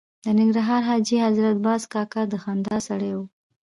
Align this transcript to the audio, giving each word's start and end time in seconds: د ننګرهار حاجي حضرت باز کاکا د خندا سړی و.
د 0.25 0.25
ننګرهار 0.39 0.81
حاجي 0.89 1.17
حضرت 1.25 1.57
باز 1.65 1.81
کاکا 1.93 2.21
د 2.29 2.33
خندا 2.43 2.77
سړی 2.87 3.11
و. 3.15 3.19